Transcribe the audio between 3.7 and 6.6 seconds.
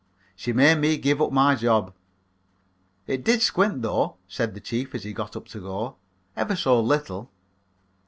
though," said the chief, as he got up to go, "ever